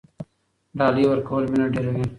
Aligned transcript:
ډالۍ 0.77 1.03
ورکول 1.07 1.43
مینه 1.51 1.67
ډیروي. 1.73 2.03